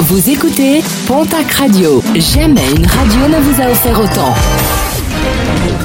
Vous 0.00 0.28
écoutez 0.28 0.82
Pontac 1.06 1.50
Radio. 1.52 2.02
Jamais 2.16 2.68
une 2.76 2.84
radio 2.84 3.28
ne 3.28 3.40
vous 3.40 3.62
a 3.62 3.70
offert 3.70 3.98
autant. 4.00 4.34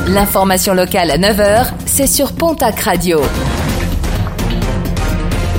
L'information 0.08 0.74
locale 0.74 1.12
à 1.12 1.18
9h, 1.18 1.68
c'est 1.86 2.08
sur 2.08 2.34
Pontac 2.34 2.80
Radio. 2.80 3.22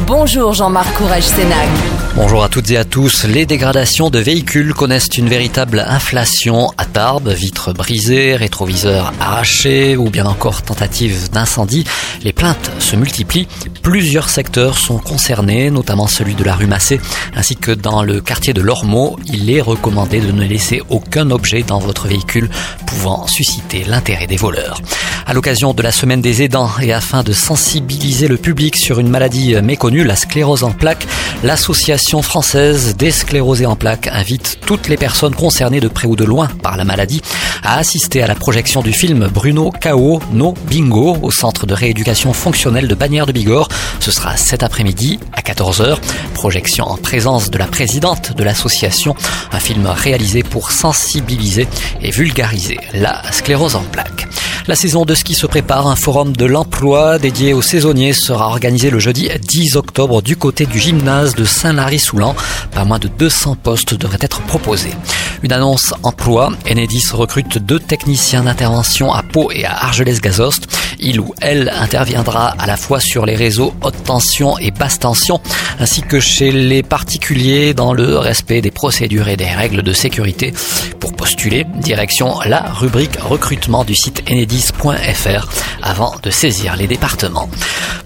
Bonjour 0.07 0.53
Jean-Marc 0.53 0.93
Courage 0.95 1.23
Sénac. 1.23 1.69
Bonjour 2.17 2.43
à 2.43 2.49
toutes 2.49 2.71
et 2.73 2.77
à 2.77 2.85
tous. 2.85 3.25
Les 3.25 3.47
dégradations 3.47 4.11
de 4.11 4.19
véhicules 4.19 4.75
connaissent 4.75 5.17
une 5.17 5.29
véritable 5.29 5.85
inflation 5.87 6.73
à 6.77 6.85
Tarbes. 6.85 7.29
Vitres 7.29 7.73
brisées, 7.73 8.35
rétroviseurs 8.35 9.13
arrachés 9.21 9.97
ou 9.97 10.11
bien 10.11 10.27
encore 10.27 10.63
tentatives 10.63 11.31
d'incendie. 11.31 11.85
Les 12.25 12.33
plaintes 12.33 12.73
se 12.81 12.97
multiplient. 12.97 13.47
Plusieurs 13.91 14.29
secteurs 14.29 14.79
sont 14.79 14.99
concernés, 14.99 15.69
notamment 15.69 16.07
celui 16.07 16.37
de 16.37 16.45
la 16.45 16.55
rue 16.55 16.69
Massé, 16.69 17.01
ainsi 17.35 17.57
que 17.57 17.73
dans 17.73 18.05
le 18.05 18.21
quartier 18.21 18.53
de 18.53 18.61
Lormeau. 18.61 19.19
Il 19.27 19.51
est 19.51 19.61
recommandé 19.61 20.21
de 20.21 20.31
ne 20.31 20.45
laisser 20.45 20.81
aucun 20.91 21.33
objet 21.33 21.65
dans 21.65 21.81
votre 21.81 22.07
véhicule 22.07 22.49
pouvant 22.87 23.27
susciter 23.27 23.83
l'intérêt 23.83 24.29
des 24.29 24.37
voleurs. 24.37 24.81
À 25.27 25.35
l'occasion 25.35 25.75
de 25.75 25.83
la 25.83 25.91
semaine 25.91 26.21
des 26.21 26.43
aidants 26.43 26.71
et 26.81 26.93
afin 26.93 27.25
de 27.25 27.33
sensibiliser 27.33 28.29
le 28.29 28.37
public 28.37 28.77
sur 28.77 29.01
une 29.01 29.09
maladie 29.09 29.57
méconnue, 29.61 30.05
la 30.05 30.15
sclérose 30.15 30.63
en 30.63 30.71
plaques, 30.71 31.07
l'association 31.43 32.23
française 32.23 32.95
des 32.97 33.11
sclérosés 33.11 33.67
en 33.67 33.75
plaques 33.75 34.09
invite 34.13 34.59
toutes 34.67 34.89
les 34.89 34.97
personnes 34.97 35.35
concernées 35.35 35.81
de 35.81 35.89
près 35.89 36.07
ou 36.07 36.15
de 36.15 36.25
loin 36.25 36.47
par 36.63 36.77
la 36.77 36.85
maladie 36.85 37.23
à 37.63 37.79
assister 37.79 38.23
à 38.23 38.27
la 38.27 38.35
projection 38.35 38.83
du 38.83 38.93
film 38.93 39.29
Bruno 39.29 39.71
K.O. 39.71 40.21
No 40.33 40.55
Bingo 40.69 41.17
au 41.23 41.31
centre 41.31 41.67
de 41.67 41.75
rééducation 41.75 42.33
fonctionnelle 42.33 42.89
de 42.89 42.95
Bagnères 42.95 43.27
de 43.27 43.33
Bigorre. 43.33 43.69
Ce 44.01 44.11
sera 44.11 44.37
cet 44.37 44.63
après-midi 44.63 45.21
à 45.35 45.43
14h. 45.43 45.99
Projection 46.33 46.87
en 46.87 46.97
présence 46.97 47.51
de 47.51 47.59
la 47.59 47.67
présidente 47.67 48.35
de 48.35 48.43
l'association. 48.43 49.15
Un 49.53 49.61
film 49.61 49.87
réalisé 49.87 50.43
pour 50.43 50.71
sensibiliser 50.71 51.69
et 52.01 52.11
vulgariser 52.11 52.79
la 52.95 53.23
sclérose 53.31 53.77
en 53.77 53.83
plaques. 53.83 54.27
La 54.67 54.77
saison 54.77 55.05
de 55.05 55.15
ski 55.15 55.35
se 55.35 55.47
prépare. 55.47 55.87
Un 55.87 55.97
forum 55.97 56.35
de 56.35 56.47
l'emploi 56.47 57.19
dédié 57.19 57.53
aux 57.53 57.63
saisonniers 57.63 58.13
sera 58.13 58.49
organisé 58.49 58.89
le 58.91 58.99
jeudi 58.99 59.29
10 59.39 59.77
octobre 59.77 60.23
du 60.23 60.37
côté 60.37 60.65
du 60.65 60.79
gymnase 60.79 61.35
de 61.35 61.45
Saint-Lary-Soulan. 61.45 62.35
Pas 62.71 62.85
moins 62.85 62.99
de 62.99 63.09
200 63.09 63.57
postes 63.63 63.95
devraient 63.95 64.19
être 64.21 64.41
proposés. 64.43 64.95
Une 65.43 65.53
annonce 65.53 65.95
emploi. 66.03 66.53
Enedis 66.71 67.09
recrute 67.13 67.59
deux 67.59 67.81
techniciens 67.81 68.45
d'intervention 68.45 69.13
à 69.13 69.23
Pau 69.23 69.51
et 69.51 69.65
à 69.65 69.75
Argelès-Gazost. 69.85 70.69
Il 71.03 71.21
ou 71.21 71.35
elle 71.41 71.73
interviendra 71.75 72.55
à 72.59 72.67
la 72.67 72.77
fois 72.77 73.01
sur 73.01 73.27
les 73.27 73.35
réseaux 73.35 73.73
haute 73.83 74.03
tension 74.05 74.59
et 74.59 74.71
basse 74.71 74.99
tension, 74.99 75.41
ainsi 75.79 76.03
que 76.03 76.21
chez 76.21 76.53
les 76.53 76.83
particuliers 76.83 77.75
dans 77.75 77.93
le 77.93 78.19
respect 78.19 78.61
des 78.61 78.71
procédures 78.71 79.29
et 79.29 79.37
des 79.37 79.47
règles 79.47 79.83
de 79.83 79.93
sécurité. 79.93 80.53
Pour 80.99 81.15
postuler, 81.15 81.65
direction 81.79 82.39
la 82.45 82.63
rubrique 82.71 83.19
recrutement 83.21 83.85
du 83.85 83.95
site 83.95 84.23
enedis.fr 84.31 85.49
avant 85.83 86.15
de 86.23 86.31
saisir 86.31 86.77
les 86.77 86.87
départements. 86.87 87.49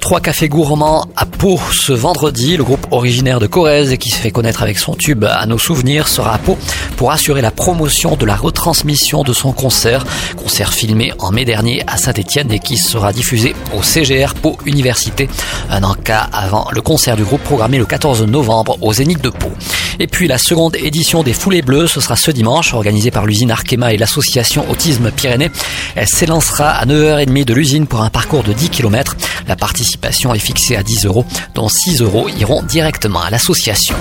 Trois 0.00 0.20
cafés 0.20 0.48
gourmands 0.48 1.06
à 1.16 1.24
Pau 1.24 1.58
ce 1.72 1.92
vendredi. 1.92 2.58
Le 2.58 2.64
groupe 2.64 2.86
originaire 2.90 3.40
de 3.40 3.46
Corrèze 3.46 3.96
qui 3.96 4.10
se 4.10 4.16
fait 4.16 4.30
connaître 4.30 4.62
avec 4.62 4.78
son 4.78 4.94
tube 4.94 5.24
à 5.24 5.46
nos 5.46 5.56
souvenirs 5.56 6.08
sera 6.08 6.34
à 6.34 6.38
Pau 6.38 6.58
pour 6.98 7.10
assurer 7.10 7.40
la 7.40 7.50
promotion 7.50 8.14
de 8.14 8.26
la 8.26 8.36
retransmission 8.36 9.22
de 9.22 9.32
son 9.32 9.52
concert. 9.52 10.04
Concert 10.36 10.74
filmé 10.74 11.12
en 11.18 11.32
mai 11.32 11.46
dernier 11.46 11.82
à 11.86 11.96
Saint-Etienne 11.96 12.52
et 12.52 12.58
qui 12.58 12.76
sera 12.84 13.12
diffusé 13.12 13.54
au 13.76 13.82
CGR 13.82 14.34
Pau 14.34 14.58
Université. 14.66 15.28
Un 15.70 15.82
encas 15.82 16.28
avant 16.32 16.68
le 16.72 16.80
concert 16.80 17.16
du 17.16 17.24
groupe 17.24 17.42
programmé 17.42 17.78
le 17.78 17.86
14 17.86 18.22
novembre 18.22 18.76
au 18.80 18.92
Zénith 18.92 19.22
de 19.22 19.30
Pau. 19.30 19.50
Et 19.98 20.06
puis 20.06 20.28
la 20.28 20.38
seconde 20.38 20.76
édition 20.76 21.22
des 21.22 21.32
Foulées 21.32 21.62
Bleues, 21.62 21.86
ce 21.86 22.00
sera 22.00 22.16
ce 22.16 22.30
dimanche, 22.30 22.74
organisée 22.74 23.10
par 23.10 23.26
l'usine 23.26 23.50
Arkema 23.50 23.92
et 23.92 23.96
l'association 23.96 24.68
Autisme 24.70 25.10
Pyrénées. 25.10 25.50
Elle 25.94 26.08
s'élancera 26.08 26.70
à 26.70 26.86
9h30 26.86 27.44
de 27.44 27.54
l'usine 27.54 27.86
pour 27.86 28.02
un 28.02 28.10
parcours 28.10 28.42
de 28.42 28.52
10 28.52 28.70
km. 28.70 29.16
La 29.48 29.56
participation 29.56 30.34
est 30.34 30.38
fixée 30.38 30.76
à 30.76 30.82
10 30.82 31.06
euros, 31.06 31.24
dont 31.54 31.68
6 31.68 32.00
euros 32.02 32.28
iront 32.38 32.62
directement 32.62 33.22
à 33.22 33.30
l'association. 33.30 33.94